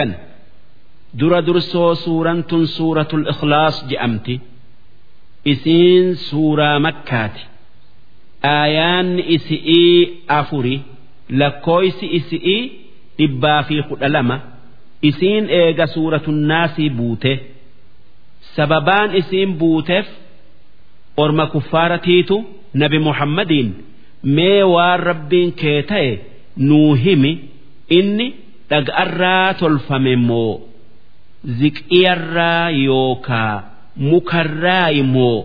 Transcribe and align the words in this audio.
kan. 0.00 0.10
Dura 1.20 1.40
dursoo 1.46 1.94
suuraan 2.04 2.40
tun 2.50 2.64
suuratul 2.76 3.24
ikhlaas 3.32 3.76
je'amti. 3.90 4.34
Isiin 5.52 6.06
suuraa 6.28 6.78
makkaati. 6.86 7.42
Aayaanni 8.54 9.22
isi'ii 9.36 9.98
afuri 10.38 10.76
lakkooysi 11.40 12.06
isi'ii 12.18 12.62
dhibbaa 13.18 13.62
fi 13.68 13.76
kudha 13.88 14.08
lama 14.14 14.36
isiin 15.08 15.44
eega 15.60 15.86
suuratun 15.94 16.38
naasii 16.50 16.90
buute. 16.98 17.32
Sababaan 18.56 19.10
isiin 19.20 19.50
buuteef 19.60 20.06
orma 21.22 21.46
kuffaaratiitu 21.52 22.36
nabi 22.80 22.98
muhammadiin 23.06 23.68
mee 24.36 24.62
waan 24.74 25.00
rabbiin 25.08 25.50
kee 25.60 25.82
ta'e 25.90 26.10
nuu 26.68 26.94
himi. 27.04 27.32
Inni 27.98 28.26
dhaga'arraa 28.70 29.48
tolfame 29.60 30.14
moo 30.28 30.52
ziqiyarraa 31.60 32.70
yookaa 32.86 33.54
mukarraa 34.10 34.88
immoo 35.02 35.38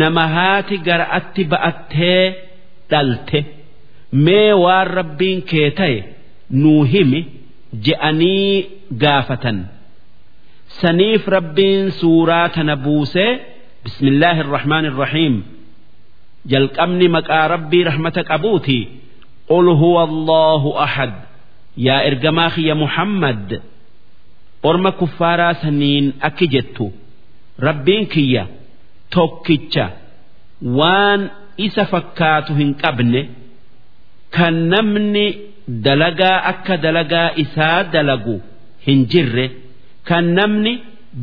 nama 0.00 0.24
haati 0.34 0.76
gara'atti 0.86 1.42
ba'attee 1.52 2.24
dhalte. 2.90 3.40
Mee 4.24 4.52
waan 4.64 4.86
rabbiin 4.98 5.40
kee 5.50 5.70
ta'e 5.78 5.98
nuu 6.62 6.82
himi 6.92 7.20
je'anii 7.84 8.52
gaafatan. 9.02 9.58
Saniif 10.80 11.22
rabbiin 11.36 11.90
suuraa 12.00 12.48
tana 12.54 12.74
buusee 12.84 13.32
bismillaahi 13.84 14.40
irrahmaan 14.44 14.84
irrahiim 14.90 15.36
jalqabni 16.52 17.06
maqaa 17.16 17.44
rabbii 17.54 17.84
rahmata 17.90 18.22
qabuuti 18.30 18.78
qul 19.50 19.66
huwa 19.80 20.02
allaahu 20.08 20.70
ahad 20.86 21.12
yaa 21.86 22.02
ergamaa 22.10 22.50
kiyya 22.54 22.74
muhammad 22.82 23.48
orma 24.68 24.90
kuffaaraa 25.00 25.54
saniin 25.62 26.06
akki 26.28 26.46
jettu. 26.54 26.86
Rabbiin 27.66 28.04
kiyya 28.14 28.44
tokkicha 29.14 29.86
waan 30.78 31.22
isa 31.66 31.84
fakkaatu 31.92 32.52
hin 32.60 32.70
qabne 32.82 33.22
kan 34.36 34.54
namni 34.72 35.24
dalagaa 35.86 36.36
akka 36.52 36.74
dalagaa 36.84 37.28
isaa 37.44 37.80
dalagu 37.94 38.36
hin 38.86 39.00
jirre 39.12 39.46
kan 40.08 40.24
namni 40.38 40.72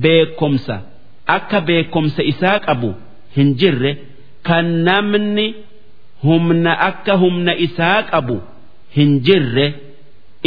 beekomsa 0.04 0.76
akka 1.38 1.60
beekomsa 1.68 2.22
isaa 2.32 2.60
qabu 2.68 2.90
hin 3.38 3.50
jirre 3.60 3.92
kan 4.48 4.66
namni 4.88 5.48
humna 6.24 6.74
akka 6.90 7.14
humna 7.24 7.54
isaa 7.68 8.00
qabu 8.12 8.38
hin 8.98 9.12
jirre 9.28 9.68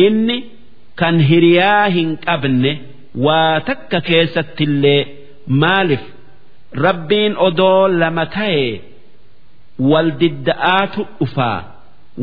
inni 0.06 0.36
kan 1.00 1.16
hiriyaa 1.30 1.86
hin 1.96 2.10
qabne 2.27 2.72
waa 3.27 3.54
takka 3.68 3.98
keessattillee 4.08 5.00
maaliif 5.62 6.04
rabbiin 6.86 7.32
odoo 7.48 7.82
lama 8.00 8.24
ta'e 8.36 8.64
waldidda'aatu 9.92 11.02
dhufaa 11.20 11.58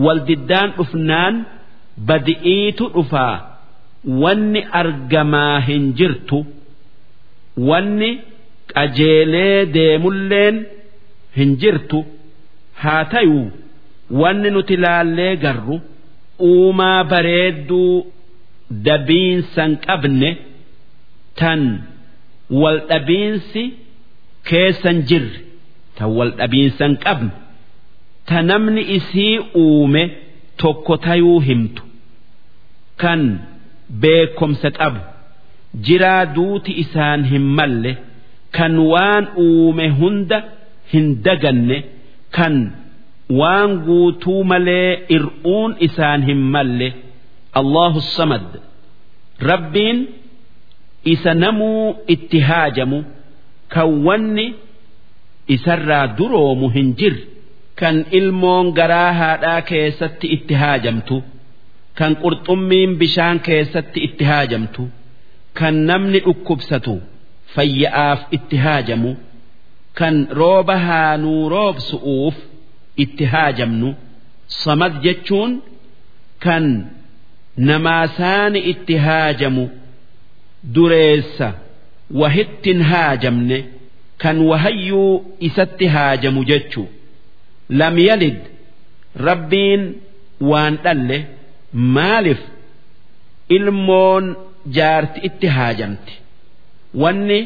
waldiddaan 0.06 0.70
dhufnaan 0.78 1.36
badi'iitu 2.08 2.86
dhufaa 2.96 3.36
wanni 4.24 4.62
argamaa 4.82 5.60
hin 5.68 5.84
jirtu 6.00 6.40
wanni 7.70 8.10
qajeelee 8.74 9.66
deemulleen 9.76 10.56
hin 11.38 11.52
jirtu 11.64 12.00
haa 12.84 13.04
tayuu 13.14 13.46
wanni 14.22 14.50
nuti 14.56 14.76
laallee 14.86 15.34
garru 15.46 15.78
uumaa 16.40 17.04
bareedduu 17.12 18.06
dabiinsan 18.88 19.72
qabne 19.86 20.30
tan 21.40 21.62
wal 22.62 22.80
dhabiinsi 22.90 23.64
keessan 24.50 24.98
jirre. 25.10 25.40
Tan 25.98 26.10
wal 26.18 26.32
dhabiinsan 26.40 26.94
qabne. 27.06 27.32
Ta 28.28 28.42
namni 28.50 28.82
isii 28.98 29.40
uume 29.64 30.04
tokko 30.62 30.98
tayuu 31.06 31.40
himtu. 31.48 31.84
Kan 33.02 33.22
beekomsa 34.02 34.70
qabu. 34.80 35.00
Jiraa 35.86 36.26
duuti 36.36 36.72
isaan 36.84 37.22
hin 37.32 37.46
malle. 37.58 37.92
Kan 38.56 38.74
waan 38.92 39.26
uume 39.46 39.86
hunda 40.00 40.40
hin 40.94 41.08
daganne. 41.26 41.78
Kan 42.36 42.56
waan 43.30 43.72
guutuu 43.86 44.44
malee 44.44 45.06
ir'uun 45.16 45.76
isaan 45.88 46.24
hin 46.30 46.38
malle 46.56 46.94
Allahu 47.60 48.02
samad. 48.02 48.48
Rabbiin 49.50 50.00
isa 51.14 51.34
namuu 51.34 51.96
itti 52.08 52.40
haajamu 52.50 53.00
kan 53.74 53.90
wanni 54.06 54.46
isarraa 55.56 56.08
duroomu 56.18 56.70
hin 56.76 56.90
jirre 57.00 57.24
kan 57.80 58.06
ilmoon 58.20 58.72
garaa 58.78 59.12
haadhaa 59.20 59.62
keessatti 59.70 60.28
itti 60.36 60.54
haajamtu 60.62 61.18
kan 62.00 62.16
qurxummiin 62.24 62.92
bishaan 63.02 63.40
keessatti 63.48 64.00
itti 64.08 64.24
haajamtu 64.32 64.84
kan 65.60 65.76
namni 65.90 66.20
dhukkubsatu 66.26 66.96
fayya'aaf 67.56 68.22
itti 68.38 68.58
haajamu 68.66 69.12
kan 70.00 70.16
rooba 70.40 70.76
haanuu 70.88 71.50
roobsu'uuf 71.56 72.36
itti 73.04 73.26
haajamnu 73.34 73.90
samad 74.64 74.94
jechuun 75.06 75.52
kan 76.46 76.66
namaasaani 77.70 78.60
itti 78.72 78.96
haajamu 79.06 79.64
dureessa 80.76 81.48
wahittin 82.22 82.82
haajamne 82.92 83.58
kan 84.24 84.38
wahayyuu 84.50 85.14
isatti 85.48 85.86
haajamu 85.96 86.44
jechuu 86.52 86.88
lam 87.70 87.98
yalid 88.08 88.38
rabbiin 89.28 89.84
waan 90.52 90.78
dhalle 90.84 91.18
maaliif 91.98 92.42
ilmoon 93.58 94.26
jaarti 94.78 95.20
itti 95.30 95.48
haajamti 95.58 96.14
wanni 97.04 97.40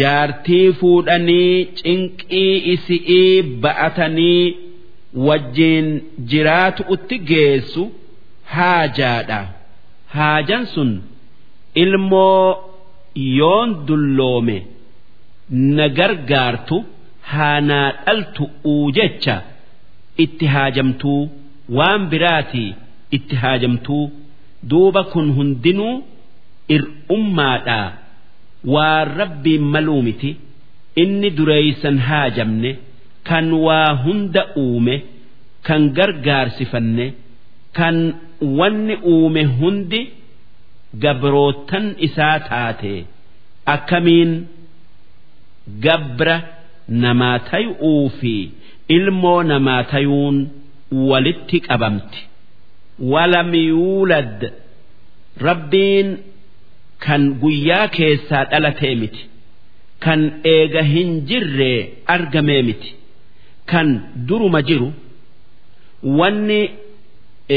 jaartii 0.00 0.72
fuudhanii 0.80 1.64
cinqii 1.80 2.52
isi'ii 2.74 3.42
ba'atanii 3.64 4.44
wajjiin 5.28 5.88
jiraatu 6.30 6.82
utti 6.94 7.18
geessu 7.30 7.82
haajaadha. 8.54 9.40
Haajan 10.16 10.66
sun 10.74 10.90
ilmoo 11.82 12.56
yoon 13.38 13.70
dulloome 13.86 14.56
na 15.76 15.88
gargaartu 15.98 16.76
haanaa 17.32 17.88
dhaltu 18.06 18.44
uu 18.72 18.90
jecha 18.98 19.36
itti 20.24 20.46
haajamtuu 20.54 21.22
waan 21.78 22.02
biraatii 22.12 22.74
itti 23.16 23.36
haajamtuu 23.42 24.04
duuba 24.70 25.02
kun 25.12 25.28
hundinuu 25.38 25.94
ir'ummaadhaa 26.76 27.86
waan 28.74 29.08
rabbiin 29.20 29.64
maluu 29.74 30.02
miti 30.08 30.30
inni 31.02 31.30
dureeysan 31.38 31.98
haajamne 32.08 32.70
kan 33.28 33.46
waa 33.66 33.90
hunda 34.04 34.42
uume 34.64 34.96
kan 35.66 35.82
gargaarsifanne 35.98 37.06
kan 37.78 37.96
wanni 38.58 38.94
uume 39.12 39.42
hundi 39.58 40.00
gabrootan 41.02 41.86
isaa 42.06 42.38
taate. 42.48 42.94
Akkamiin? 43.74 44.32
Gabra 45.84 46.36
namaa 47.02 47.38
tayu'uu 47.50 48.08
fi 48.20 48.34
ilmoo 48.96 49.42
namaa 49.52 49.82
tayuun 49.92 50.36
walitti 51.10 51.58
qabamti. 51.68 52.20
Walam 53.12 53.50
yuulad? 53.70 54.40
Rabbiin 55.46 56.08
kan 57.06 57.22
guyyaa 57.42 57.86
keessaa 57.96 58.44
dhalatee 58.50 58.94
miti 59.00 59.22
kan 60.04 60.20
eega 60.52 60.82
hin 60.92 61.10
jirree 61.30 61.78
argamee 62.14 62.62
miti 62.68 62.90
kan 63.70 63.88
duruma 64.28 64.60
jiru 64.68 64.88
wanni 66.18 66.60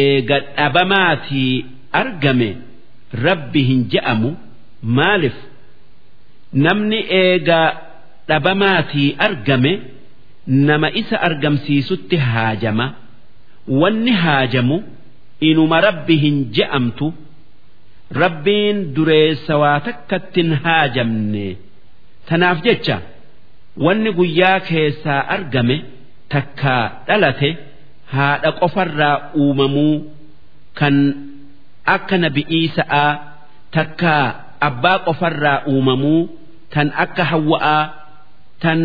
eega 0.01 0.38
dhabamaatii 0.57 1.65
argame 2.01 2.50
rabbi 3.25 3.62
hin 3.69 3.81
je'amu 3.94 4.30
maaliif 5.00 5.38
namni 6.65 7.00
eega 7.21 7.59
dhabamaatii 8.30 9.09
argame 9.27 9.74
nama 10.69 10.88
isa 11.01 11.21
argamsiisutti 11.30 12.15
haajama 12.30 12.86
wanni 13.81 14.12
haajamu 14.24 14.77
inuma 15.50 15.77
rabbi 15.88 16.15
hin 16.24 16.38
je'amtu 16.59 17.07
rabbiin 18.21 18.77
dureessa 18.95 19.54
waa 19.63 19.80
takkattin 19.88 20.50
haajamne 20.63 21.48
tanaaf 22.30 22.59
jecha? 22.68 22.98
Wanni 23.86 24.12
guyyaa 24.19 24.59
keessaa 24.69 25.19
argame 25.36 25.75
takkaa 26.33 26.83
dhalate 27.07 27.50
haadha 28.15 28.51
qofarraa 28.62 29.15
uumamuu 29.41 29.95
kan 30.79 30.95
akka 31.95 32.15
nabi 32.24 32.41
Iisa'aa 32.59 33.12
takka 33.75 34.13
abbaa 34.68 34.97
qofarraa 35.07 35.59
uumamuu 35.71 36.21
tan 36.74 36.88
akka 37.03 37.24
hawwa'aa 37.31 37.83
tan 38.63 38.81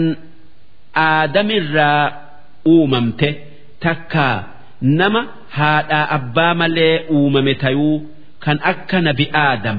aadamirraa 1.06 2.02
uumamte 2.72 3.28
takka 3.84 4.26
nama 5.00 5.20
haadhaa 5.58 6.06
abbaa 6.16 6.54
malee 6.60 6.94
uumame 7.16 7.54
tayuu 7.62 7.96
kan 8.44 8.58
akka 8.72 8.98
nabi 9.08 9.26
aadam 9.44 9.78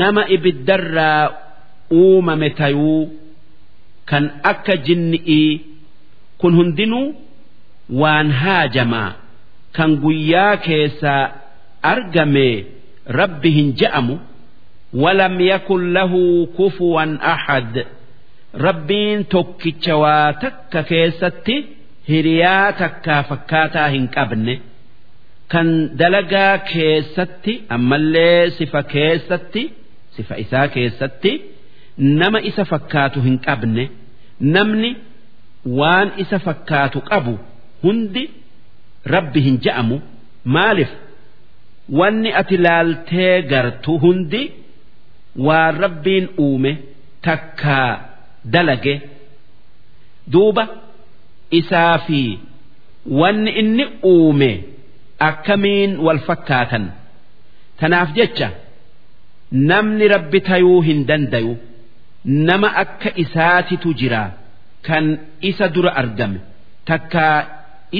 nama 0.00 0.22
ibiddarraa 0.36 1.22
uumame 2.00 2.48
tayuu 2.60 3.00
kan 4.10 4.24
akka 4.50 4.74
jinni'ii 4.86 5.50
kun 6.40 6.52
hundinuu 6.58 7.06
waan 8.02 8.28
haajamaa 8.42 9.10
kan 9.76 9.90
guyyaa 10.04 10.56
keessaa 10.68 11.22
argame 11.92 12.48
rabbi 13.20 13.50
hin 13.58 13.68
je'amu 13.80 14.14
walam 15.02 15.34
yakun 15.50 15.82
lahu 15.96 16.20
kufuwan 16.56 17.12
axad 17.34 17.74
rabbiin 18.66 19.24
tokkicha 19.34 19.94
waa 20.02 20.32
takka 20.44 20.80
keessatti 20.90 21.56
hiriyaa 22.08 22.72
takkaa 22.80 23.22
fakkaataa 23.30 23.88
hin 23.94 24.06
qabne. 24.16 24.54
Kan 25.52 25.68
dalagaa 25.98 26.54
keessatti 26.72 27.52
ammallee 27.76 28.50
sifa 28.58 28.82
keessatti 28.94 29.62
sifa 30.16 30.34
isaa 30.44 30.68
keessatti 30.76 31.32
nama 32.20 32.38
isa 32.50 32.64
fakkaatu 32.72 33.18
hin 33.26 33.36
qabne. 33.46 33.84
Namni 34.54 34.90
waan 35.78 36.08
isa 36.22 36.38
fakkaatu 36.46 37.00
qabu 37.10 37.34
hundi 37.82 38.24
rabbi 39.14 39.40
hin 39.46 39.56
ja'amu 39.64 39.96
maaliif 40.56 40.92
wanni 42.00 42.30
ati 42.40 42.56
laaltee 42.66 43.42
gartu 43.52 43.92
hundi 44.04 44.42
waan 45.46 45.74
rabbiin 45.84 46.28
uume 46.44 46.72
takkaa 47.26 47.90
dalage. 48.54 48.94
Duuba 50.32 50.64
isaa 51.50 51.98
fi 52.06 52.38
wanni 53.20 53.50
inni 53.60 53.84
uume 54.12 54.50
akkamiin 55.28 55.92
wal 56.06 56.18
fakkaatan? 56.28 56.84
Tanaaf 57.80 58.08
jecha 58.18 58.48
namni 59.70 60.08
rabbi 60.14 60.40
tayuu 60.48 60.80
hin 60.88 61.06
dandayu. 61.08 61.56
Nama 62.24 62.68
akka 62.82 63.10
isaatitu 63.22 63.94
jiraa. 63.94 64.30
Kan 64.86 65.04
isa 65.50 65.66
dura 65.74 65.92
argame 66.02 66.38
takkaa 66.90 67.36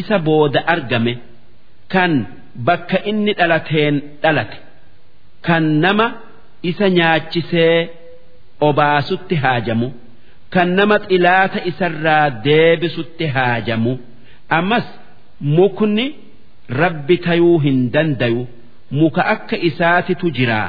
isa 0.00 0.16
booda 0.26 0.60
argame 0.74 1.12
kan 1.94 2.12
bakka 2.68 2.98
inni 3.10 3.32
dhalateen 3.38 3.94
dhalate 4.22 4.58
kan 5.46 5.64
nama 5.84 6.06
isa 6.70 6.86
nyaachisee 6.98 7.78
obaasutti 8.68 9.34
haajamu 9.44 9.88
kan 10.54 10.68
nama 10.78 10.96
xilaata 11.08 11.58
isarraa 11.70 12.26
deebisutti 12.46 13.26
haajamu 13.36 13.92
ammas 14.58 14.86
mukni 15.58 16.06
rabbi 16.82 17.16
tayuu 17.26 17.58
hin 17.66 17.78
dandayu 17.94 18.42
muka 19.00 19.22
akka 19.34 19.56
isaatitu 19.68 20.26
jiraa 20.38 20.68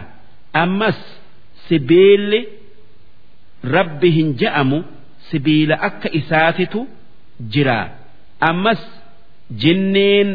ammas 0.63 0.99
sibiilli 1.67 2.39
rabbi 3.75 4.09
hin 4.17 4.29
je'amu 4.41 4.79
sibiila 5.29 5.75
akka 5.88 6.09
isaatitu 6.19 6.79
jiraa 7.53 7.85
ammas 8.50 8.81
jinniin 9.63 10.29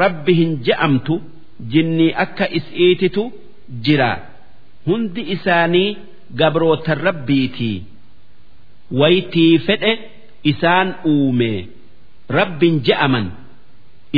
rabbi 0.00 0.32
hin 0.40 0.52
je'amtu 0.66 1.14
jinnii 1.72 2.12
akka 2.24 2.46
is'iititu 2.58 3.22
jira. 3.84 4.10
Hundi 4.86 5.22
isaanii 5.34 5.90
gabrootan 6.40 6.98
rabbiitii 7.08 7.76
waytii 9.00 9.58
fedhe 9.66 9.92
isaan 10.52 10.88
uume. 11.12 11.52
Rabbin 12.38 12.74
je'aman 12.86 13.26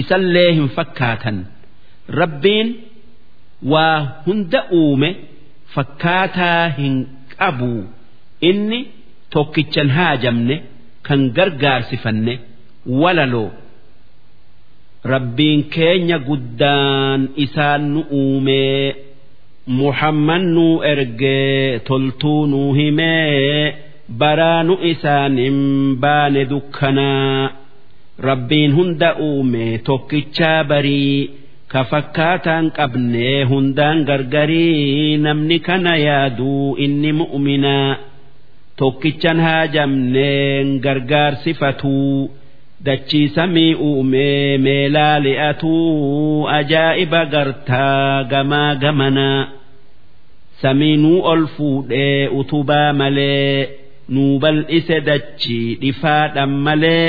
isallee 0.01 0.51
hin 0.59 0.69
fakkaatan. 0.77 1.39
Rabbiin 2.21 2.69
waa 3.73 3.99
hunda 4.27 4.61
uume 4.81 5.11
fakkaataa 5.75 6.69
hin 6.79 6.97
qabu. 7.37 7.73
Inni 8.51 8.81
tokkichan 9.35 9.89
haajamne 9.97 10.57
kan 11.07 11.21
gargaarsifanne 11.37 12.35
walaloo. 13.01 13.51
Rabbiin 15.13 15.61
keenya 15.75 16.19
guddaan 16.29 17.21
isaan 17.45 17.83
nu 17.95 18.01
uumee 18.21 18.97
muhammad 19.81 20.43
nuu 20.55 20.83
ergee 20.93 21.79
toltuu 21.89 22.47
nuu 22.53 22.71
himee 22.79 23.77
baraa 24.21 24.63
nu 24.69 24.75
isaan 24.93 25.37
hin 25.45 25.59
baane 26.03 26.43
dukkanaa. 26.53 27.51
Rabbiin 28.29 28.73
hunda 28.77 29.11
uume 29.27 29.65
tokkichaa 29.89 30.65
barii 30.71 31.31
ka 31.73 31.81
fakkaataan 31.91 32.67
qabnee 32.79 33.39
hundaan 33.51 33.99
gargarii 34.09 35.17
namni 35.25 35.59
kana 35.67 35.93
yaaduu 36.07 36.77
inni 36.85 37.11
mu'minaa 37.21 37.91
tokkichan 38.79 39.41
haajamneen 39.47 40.69
gargaarsifatuu 40.85 42.31
dachii 42.87 43.29
samii 43.37 43.75
uumee 43.89 44.59
meelaa 44.65 45.19
li'atuu 45.27 46.47
ajaa'iba 46.59 47.21
gartaa 47.35 48.25
gamaa 48.33 48.75
gamanaa 48.83 49.41
samii 50.63 50.97
nuu 51.05 51.21
ol 51.33 51.47
fuudhee 51.57 52.29
utubaa 52.41 52.93
malee 53.01 53.69
nuu 54.15 54.39
bal'ise 54.43 55.01
dachii 55.09 55.75
dhifaadhan 55.83 56.53
malee 56.67 57.07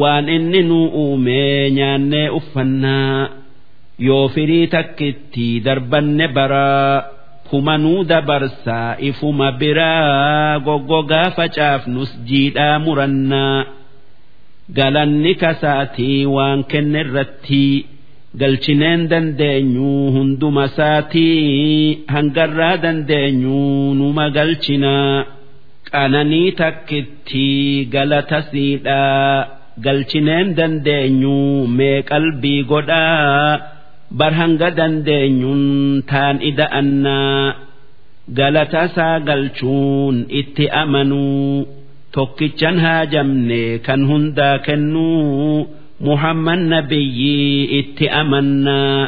waan 0.00 0.28
inni 0.36 0.62
nuu 0.70 0.86
uumee 1.02 1.70
nyaannee 1.76 2.28
uffannaa. 2.38 3.28
Yoo 4.06 4.28
firii 4.34 4.66
takkitti 4.74 5.46
darbanne 5.64 6.26
baraa 6.36 7.02
kuma 7.50 7.74
nuu 7.84 8.04
dabarsaa 8.10 8.90
ifuma 9.08 9.48
biraa 9.60 10.58
goggogaa 10.66 11.28
facaafnus 11.36 12.10
jiidhaa 12.28 12.78
murannaa. 12.84 13.58
galanni 14.78 15.32
kasaatii 15.42 16.18
waan 16.34 16.60
kenne 16.70 17.00
irratti 17.04 17.62
galchineen 18.40 19.02
dandeenyu 19.12 19.92
hunduma 20.16 20.64
saatii 20.76 22.04
hangarraa 22.14 22.74
dandeenyu 22.82 23.60
numa 24.00 24.26
galchinaa 24.36 25.14
qananii 25.90 26.50
takkitti 26.60 27.46
galata 27.94 28.38
siidhaa 28.50 29.46
galchineen 29.86 30.48
dandeenyu 30.58 31.36
mee 31.78 31.98
qalbii 32.10 32.60
godhaa 32.72 33.58
bar 34.18 34.32
hanga 34.40 34.68
dandeenyun 34.78 35.62
taan 36.10 36.36
ida'annaa 36.50 37.54
galata 38.38 38.82
isaa 38.88 39.16
galchuun 39.28 40.16
itti 40.40 40.64
amanuu. 40.82 41.66
tokkichan 42.16 42.76
haajamne 42.84 43.62
kan 43.86 44.00
hundaa 44.10 44.58
kennuu 44.66 45.68
muhammad 46.06 46.60
nabiyyii 46.72 47.64
itti 47.78 48.06
amannaa 48.20 49.00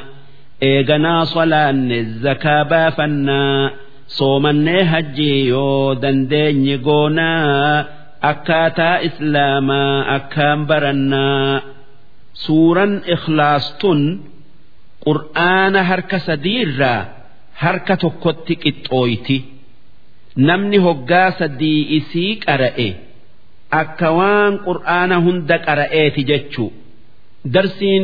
eeganaa 0.70 1.22
solaanne 1.32 1.98
zakaa 2.24 2.62
baafannaa 2.72 3.70
soomannee 4.16 4.82
hajjii 4.92 5.40
yoo 5.52 5.94
dandeenye 6.02 6.76
goonaa 6.88 7.84
akkaataa 8.30 8.96
islaamaa 9.08 9.94
akkaan 10.16 10.60
barannaa 10.70 11.62
suuran 12.44 12.92
ikhlaastun 13.14 14.00
qur'aana 15.06 15.80
harka 15.90 16.18
sadiirraa 16.28 17.00
harka 17.62 17.94
tokkotti 18.02 18.54
qixxooyti. 18.64 19.38
namni 20.48 20.78
hoggaa 20.86 21.28
sadii 21.40 21.80
isii 21.98 22.32
qara'e 22.44 22.88
akka 23.82 24.08
waan 24.18 24.54
qur'aana 24.66 25.16
hunda 25.24 25.56
qara'eeti 25.66 26.22
jechuu 26.30 26.68
darsiin 27.54 28.02